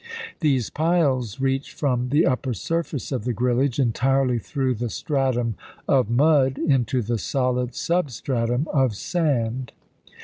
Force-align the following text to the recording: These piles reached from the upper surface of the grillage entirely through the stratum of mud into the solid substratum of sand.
These 0.39 0.71
piles 0.71 1.39
reached 1.39 1.73
from 1.73 2.09
the 2.09 2.25
upper 2.25 2.55
surface 2.55 3.11
of 3.11 3.23
the 3.23 3.35
grillage 3.35 3.77
entirely 3.77 4.39
through 4.39 4.73
the 4.73 4.89
stratum 4.89 5.53
of 5.87 6.09
mud 6.09 6.57
into 6.57 7.03
the 7.03 7.19
solid 7.19 7.75
substratum 7.75 8.67
of 8.73 8.95
sand. 8.95 9.73